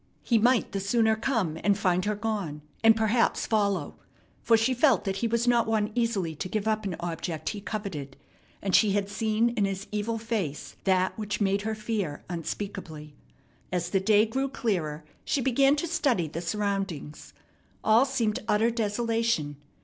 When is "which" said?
11.19-11.39